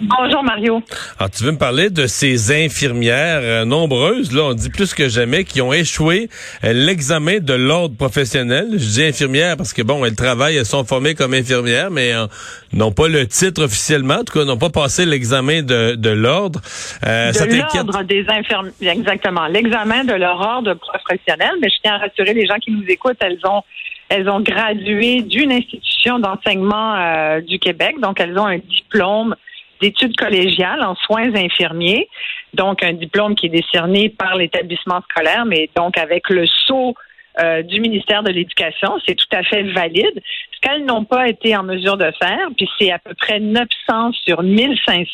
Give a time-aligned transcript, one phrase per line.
[0.00, 0.82] Bonjour Mario.
[1.18, 5.08] Alors, tu veux me parler de ces infirmières euh, nombreuses, là, on dit plus que
[5.08, 6.28] jamais, qui ont échoué
[6.64, 8.66] euh, l'examen de l'ordre professionnel?
[8.72, 12.26] Je dis infirmières parce que, bon, elles travaillent, elles sont formées comme infirmières, mais euh,
[12.72, 16.60] n'ont pas le titre officiellement, en tout cas, n'ont pas passé l'examen de, de l'ordre.
[17.02, 19.46] de l'ordre des infirmières, exactement.
[19.46, 23.18] L'examen de leur ordre professionnel, mais je tiens à rassurer les gens qui nous écoutent,
[23.20, 23.62] elles ont
[24.08, 29.34] elles ont gradué d'une institution d'enseignement du Québec, donc elles ont un diplôme
[29.82, 32.08] d'études collégiales en soins infirmiers,
[32.54, 36.94] donc un diplôme qui est décerné par l'établissement scolaire, mais donc avec le sceau
[37.40, 40.22] euh, du ministère de l'Éducation, c'est tout à fait valide.
[40.54, 44.12] Ce qu'elles n'ont pas été en mesure de faire, puis c'est à peu près 900
[44.24, 45.06] sur 1500,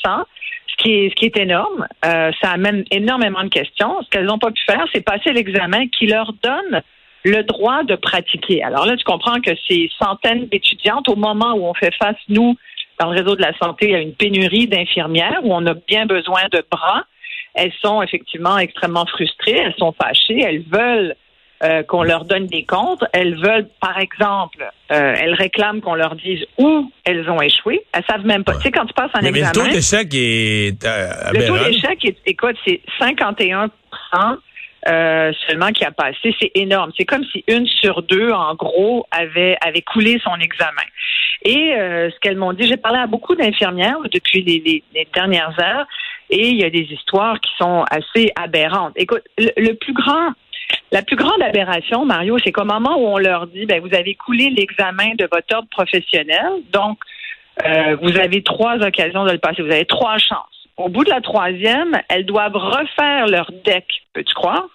[0.67, 1.87] ce qui est, ce qui est énorme.
[2.05, 4.03] Euh, ça amène énormément de questions.
[4.03, 6.83] Ce qu'elles n'ont pas pu faire, c'est passer l'examen qui leur donne
[7.25, 8.63] le droit de pratiquer.
[8.63, 12.57] Alors là, tu comprends que ces centaines d'étudiantes, au moment où on fait face, nous,
[12.99, 15.75] dans le réseau de la santé, il y a une pénurie d'infirmières où on a
[15.75, 17.05] bien besoin de bras.
[17.55, 21.15] Elles sont effectivement extrêmement frustrées, elles sont fâchées, elles veulent
[21.65, 23.03] euh, qu'on leur donne des comptes.
[23.13, 27.85] Elles veulent, par exemple, euh, elles réclament qu'on leur dise où elles ont échoué.
[27.93, 28.55] Elles savent même pas.
[28.57, 29.51] Tu sais, quand tu passes un mais examen...
[29.55, 33.71] Mais le taux d'échec est euh, Le taux d'échec, est, écoute, c'est 51
[34.89, 36.35] euh, seulement qui a passé.
[36.41, 36.93] C'est énorme.
[36.97, 40.87] C'est comme si une sur deux, en gros, avait, avait coulé son examen.
[41.43, 45.87] Et euh, ce qu'elles m'ont dit, j'ai parlé à beaucoup d'infirmières depuis les, dernières heures,
[46.31, 48.93] et il y a des histoires qui sont assez aberrantes.
[48.97, 50.33] Écoute, le, plus grand
[50.91, 54.15] la plus grande aberration, Mario, c'est qu'au moment où on leur dit, ben, vous avez
[54.15, 56.99] coulé l'examen de votre ordre professionnel, donc
[57.65, 60.69] euh, vous avez trois occasions de le passer, vous avez trois chances.
[60.77, 63.87] Au bout de la troisième, elles doivent refaire leur deck.
[64.13, 64.69] Peux-tu croire?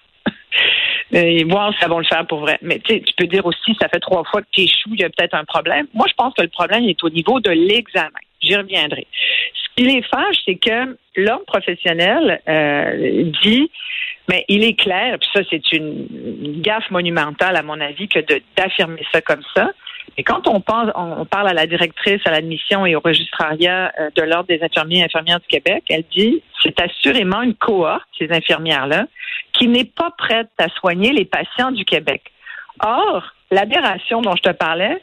[1.11, 2.57] Et voir si elles vont le faire pour vrai.
[2.61, 5.09] Mais tu peux dire aussi, ça fait trois fois que tu échoues, il y a
[5.09, 5.87] peut-être un problème.
[5.93, 8.09] Moi, je pense que le problème est au niveau de l'examen.
[8.41, 9.07] J'y reviendrai.
[9.53, 13.71] Ce qui les fâche, c'est que l'homme professionnel euh, dit,
[14.29, 18.19] mais il est clair, puis ça, c'est une gaffe monumentale, à mon avis, que
[18.55, 19.71] d'affirmer ça comme ça.
[20.17, 24.09] Et quand on, pense, on parle à la directrice à l'admission et au registrariat euh,
[24.15, 28.31] de l'Ordre des infirmiers et infirmières du Québec, elle dit c'est assurément une cohorte, ces
[28.31, 29.07] infirmières-là,
[29.53, 32.21] qui n'est pas prête à soigner les patients du Québec.
[32.79, 35.01] Or, l'aberration dont je te parlais,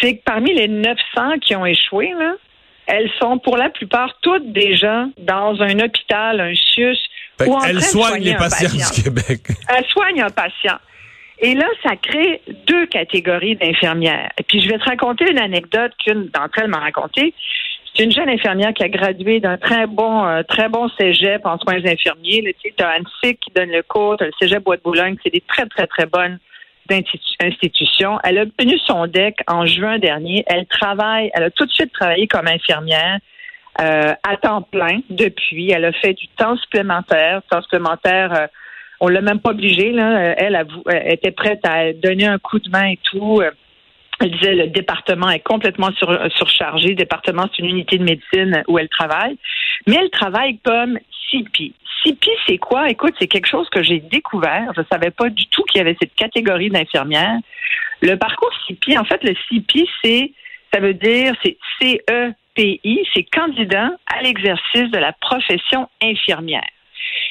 [0.00, 2.34] c'est que parmi les 900 qui ont échoué, là,
[2.86, 6.98] elles sont pour la plupart toutes déjà dans un hôpital, un CIUS,
[7.46, 9.40] ou en train de soignent les patients du Québec.
[9.68, 10.78] Elles soignent un patient.
[11.38, 14.30] Et là, ça crée deux catégories d'infirmières.
[14.38, 17.34] Et puis, je vais te raconter une anecdote qu'une d'entre elles m'a racontée.
[17.94, 21.58] C'est une jeune infirmière qui a gradué d'un très bon, euh, très bon cégep en
[21.58, 22.54] soins infirmiers.
[22.62, 25.66] Tu sais, as qui donne le cours, le cégep Bois de Boulogne, c'est des très,
[25.66, 26.38] très, très bonnes
[27.42, 28.18] institutions.
[28.24, 30.44] Elle a obtenu son DEC en juin dernier.
[30.46, 33.18] Elle travaille, elle a tout de suite travaillé comme infirmière.
[33.80, 35.70] Euh, à temps plein depuis.
[35.70, 38.46] Elle a fait du temps supplémentaire, temps supplémentaire euh,
[39.02, 39.90] on l'a même pas obligée.
[39.90, 40.34] Là.
[40.38, 40.64] Elle,
[41.10, 43.42] était prête à donner un coup de main et tout.
[44.20, 45.90] Elle disait le département est complètement
[46.36, 46.90] surchargé.
[46.90, 49.36] Le département, c'est une unité de médecine où elle travaille.
[49.88, 50.98] Mais elle travaille comme
[51.30, 51.72] CP.
[52.04, 52.88] CP, c'est quoi?
[52.90, 54.70] Écoute, c'est quelque chose que j'ai découvert.
[54.76, 57.38] Je ne savais pas du tout qu'il y avait cette catégorie d'infirmières.
[58.02, 60.30] Le parcours CP, en fait, le CP, c'est,
[60.72, 66.62] ça veut dire, c'est C-E-P-I, c'est candidat à l'exercice de la profession infirmière.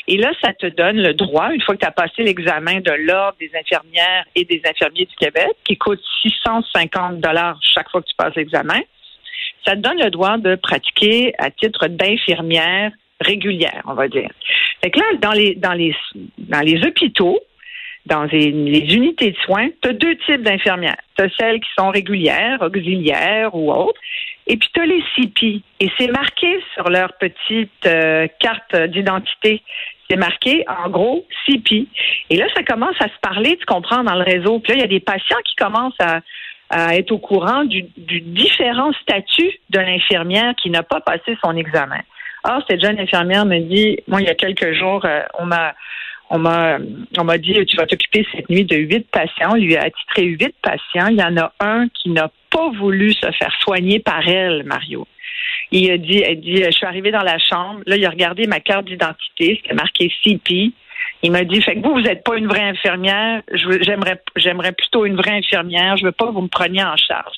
[0.07, 2.91] Et là, ça te donne le droit, une fois que tu as passé l'examen de
[2.91, 8.07] l'Ordre des infirmières et des infirmiers du Québec, qui coûte 650 dollars chaque fois que
[8.07, 8.79] tu passes l'examen,
[9.65, 14.29] ça te donne le droit de pratiquer à titre d'infirmière régulière, on va dire.
[14.83, 15.95] Fait que là, dans les, dans les,
[16.39, 17.39] dans les hôpitaux,
[18.05, 20.97] dans les, unités de soins, tu as deux types d'infirmières.
[21.17, 23.99] Tu as celles qui sont régulières, auxiliaires ou autres,
[24.47, 25.61] et puis tu as les CP.
[25.79, 29.61] Et c'est marqué sur leur petite euh, carte d'identité.
[30.09, 31.87] C'est marqué, en gros, CP.
[32.29, 34.59] Et là, ça commence à se parler, tu comprends, dans le réseau.
[34.59, 36.21] Puis là, il y a des patients qui commencent à,
[36.95, 41.99] être au courant du, différent statut de l'infirmière qui n'a pas passé son examen.
[42.45, 45.73] Or, cette jeune infirmière me dit, moi, il y a quelques jours, euh, on m'a
[46.33, 46.77] on m'a
[47.17, 49.51] on m'a dit tu vas t'occuper cette nuit de huit patients.
[49.51, 51.07] On lui a attitré huit patients.
[51.09, 55.07] Il y en a un qui n'a pas voulu se faire soigner par elle, Mario.
[55.71, 57.79] Il a dit, elle dit, je suis arrivée dans la chambre.
[57.85, 59.59] Là, il a regardé ma carte d'identité.
[59.61, 60.71] C'était marqué CP.
[61.23, 63.41] Il m'a dit, fait que vous, vous n'êtes pas une vraie infirmière.
[63.53, 65.97] J'aimerais, plutôt une vraie infirmière.
[65.97, 67.35] Je veux pas que vous me preniez en charge.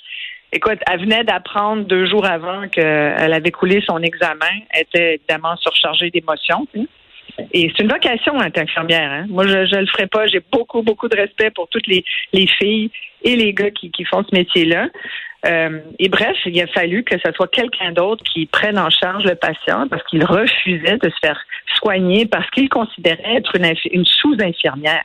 [0.52, 4.62] Écoute, elle venait d'apprendre deux jours avant qu'elle avait coulé son examen.
[4.72, 6.68] Elle était évidemment surchargée d'émotions.
[7.52, 9.12] Et c'est une vocation être infirmière.
[9.12, 9.26] Hein.
[9.30, 10.28] Moi, je ne le ferai pas.
[10.28, 12.04] J'ai beaucoup, beaucoup de respect pour toutes les
[12.60, 12.92] filles
[13.24, 14.88] et les gars qui, font ce métier-là.
[15.46, 19.26] Euh, et bref, il a fallu que ce soit quelqu'un d'autre qui prenne en charge
[19.26, 21.40] le patient parce qu'il refusait de se faire
[21.76, 23.56] soigner parce qu'il considérait être
[23.92, 25.04] une, sous-infirmière.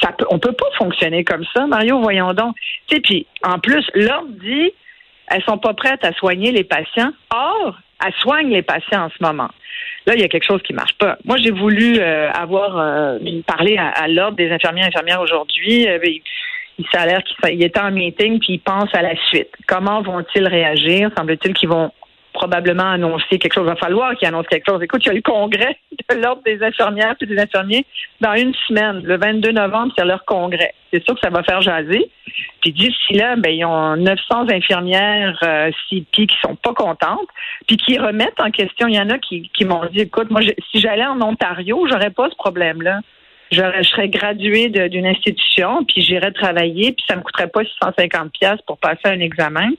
[0.00, 2.56] Ça peut, on peut pas fonctionner comme ça, Mario, voyons donc.
[2.90, 4.72] Sais, puis en plus, l'ordre dit
[5.28, 7.12] elles sont pas prêtes à soigner les patients.
[7.34, 9.48] Or, elles soignent les patients en ce moment.
[10.06, 11.16] Là, il y a quelque chose qui marche pas.
[11.24, 15.88] Moi, j'ai voulu euh, avoir euh, parlé à, l'ordre des infirmiers et infirmières aujourd'hui.
[15.88, 15.98] Euh,
[16.78, 19.50] il, il l'air qu'il est en meeting puis il pense à la suite.
[19.66, 21.10] Comment vont-ils réagir?
[21.16, 21.90] Semble-t-il qu'ils vont
[22.34, 23.64] probablement annoncer quelque chose.
[23.64, 24.82] Il va falloir qu'ils annoncent quelque chose.
[24.82, 25.78] Écoute, il y a le congrès
[26.10, 27.86] de l'Ordre des infirmières et des infirmiers
[28.20, 29.02] dans une semaine.
[29.04, 30.74] Le 22 novembre, c'est leur congrès.
[30.92, 32.10] C'est sûr que ça va faire jaser.
[32.60, 36.06] Puis d'ici là, ben, ils ont 900 infirmières euh, qui
[36.42, 37.28] sont pas contentes,
[37.66, 38.88] puis qui remettent en question.
[38.88, 42.10] Il y en a qui, qui m'ont dit, écoute, moi, si j'allais en Ontario, j'aurais
[42.10, 43.00] pas ce problème-là.
[43.54, 48.60] Je serais graduée d'une institution, puis j'irais travailler, puis ça me coûterait pas 650 pièces
[48.66, 49.70] pour passer un examen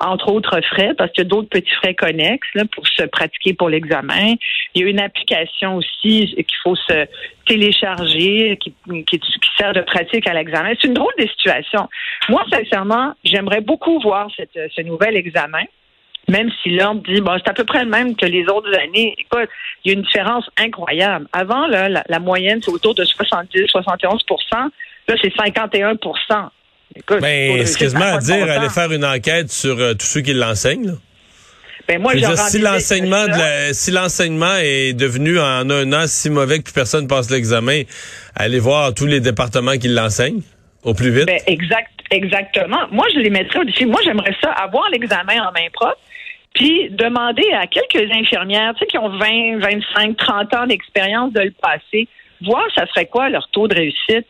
[0.00, 3.68] entre autres frais, parce qu'il y a d'autres petits frais connexes pour se pratiquer pour
[3.68, 4.34] l'examen.
[4.74, 7.06] Il y a une application aussi qu'il faut se
[7.46, 8.74] télécharger, qui,
[9.04, 9.20] qui,
[9.58, 10.70] sert de pratique à l'examen.
[10.80, 11.86] C'est une drôle de situation.
[12.30, 15.64] Moi, sincèrement, j'aimerais beaucoup voir cette, ce nouvel examen
[16.28, 19.14] même si l'ordre dit bon, c'est à peu près le même que les autres années.
[19.18, 19.48] Écoute,
[19.84, 21.26] il y a une différence incroyable.
[21.32, 24.70] Avant, là, la, la moyenne, c'est autour de 70-71%
[25.08, 26.50] Là, c'est 51%
[27.20, 30.96] ben, excuse-moi à dire, aller faire une enquête sur euh, tous ceux qui l'enseignent.
[31.88, 32.12] Ben moi,
[32.48, 33.26] si l'enseignement
[33.72, 37.82] si l'enseignement est devenu en un an si mauvais que plus personne passe l'examen,
[38.36, 40.42] allez voir tous les départements qui l'enseignent
[40.84, 41.26] au plus vite.
[41.26, 42.86] Ben, exact, exactement.
[42.90, 43.86] Moi, je les mettrais au défi.
[43.86, 45.98] Moi, j'aimerais ça avoir l'examen en main propre,
[46.54, 51.40] puis demander à quelques infirmières, tu sais, qui ont 20, 25, 30 ans d'expérience de
[51.40, 52.08] le passer,
[52.42, 54.26] voir ça serait quoi leur taux de réussite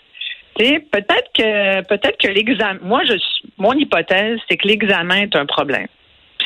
[0.91, 2.79] peut-être que peut-être que l'examen.
[2.83, 3.15] Moi, je
[3.59, 5.87] mon hypothèse, c'est que l'examen est un problème.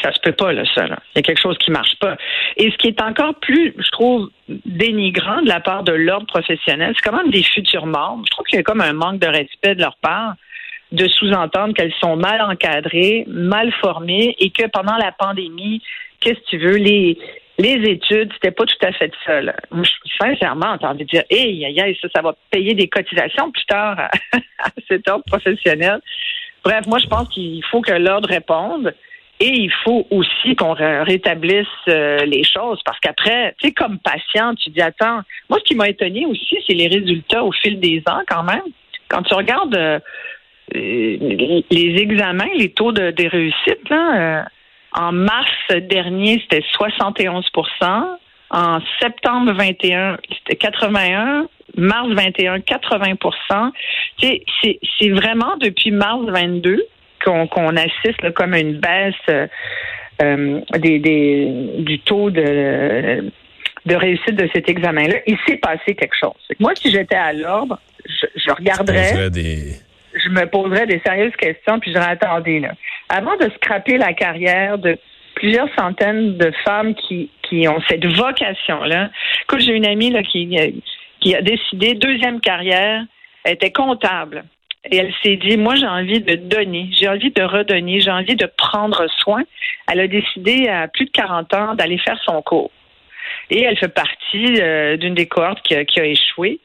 [0.03, 0.85] Ça se peut pas, là, ça.
[0.85, 2.17] Il y a quelque chose qui marche pas.
[2.57, 6.95] Et ce qui est encore plus, je trouve, dénigrant de la part de l'ordre professionnel,
[6.97, 8.25] c'est quand même des futurs membres.
[8.27, 10.35] Je trouve qu'il y a comme un manque de respect de leur part
[10.95, 15.83] de sous-entendre qu'elles sont mal encadrées, mal formées et que pendant la pandémie,
[16.21, 17.19] qu'est-ce que tu veux, les,
[17.59, 19.41] les études, c'était pas tout à fait ça.
[19.41, 19.55] Là.
[20.21, 23.99] Sincèrement, j'ai envie de dire, hey, aïe, ça, ça va payer des cotisations plus tard
[24.59, 26.01] à, cet ordre professionnel.
[26.65, 28.95] Bref, moi, je pense qu'il faut que l'ordre réponde.
[29.41, 34.55] Et il faut aussi qu'on rétablisse euh, les choses parce qu'après, tu sais, comme patient,
[34.55, 35.23] tu dis attends.
[35.51, 38.63] Moi, ce qui m'a étonné aussi, c'est les résultats au fil des ans quand même.
[39.09, 39.99] Quand tu regardes euh,
[40.73, 44.43] les examens, les taux de, des réussites, là, euh,
[44.95, 47.43] en mars dernier, c'était 71%
[48.51, 51.49] En septembre 21, c'était 81.
[51.77, 53.73] Mars 21, 80%
[54.21, 56.87] C'est vraiment depuis mars 22
[57.25, 59.49] qu'on assiste comme une baisse
[60.23, 63.33] euh, des, des, du taux de,
[63.87, 65.17] de réussite de cet examen-là.
[65.27, 66.33] Il s'est passé quelque chose.
[66.61, 69.31] Moi, si j'étais à l'ordre, je, je regarderais,
[70.25, 72.73] je me poserais des sérieuses questions, puis je attendez, là,
[73.09, 74.99] avant de scraper la carrière de
[75.35, 79.11] plusieurs centaines de femmes qui, qui ont cette vocation-là.
[79.43, 80.83] Écoute, j'ai une amie là, qui,
[81.21, 83.03] qui a décidé, deuxième carrière,
[83.45, 84.45] elle était comptable.
[84.91, 88.37] Et elle s'est dit, moi, j'ai envie de donner, j'ai envie de redonner, j'ai envie
[88.37, 89.43] de prendre soin.
[89.91, 92.71] Elle a décidé, à plus de 40 ans, d'aller faire son cours.
[93.51, 96.61] Et elle fait partie euh, d'une des cohortes qui a échoué.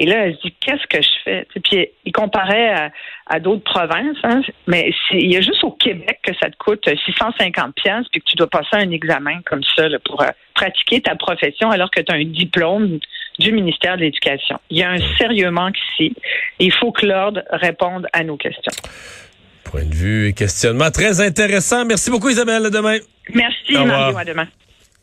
[0.00, 1.46] Et là, elle se dit, qu'est-ce que je fais?
[1.64, 2.90] puis il comparait
[3.26, 6.88] à, d'autres provinces, hein, mais il y a juste au Québec que ça te coûte
[6.88, 11.16] 650 pièces puis que tu dois passer un examen comme ça pour euh, pratiquer ta
[11.16, 13.00] profession alors que tu as un diplôme
[13.40, 14.58] du ministère de l'Éducation.
[14.70, 16.14] Il y a un sérieux manque ici.
[16.60, 18.72] il faut que l'ordre réponde à nos questions.
[19.64, 21.84] Point de vue et questionnement très intéressant.
[21.84, 22.66] Merci beaucoup Isabelle.
[22.66, 22.98] À demain.
[23.34, 24.16] Merci Mario.
[24.16, 24.46] À demain.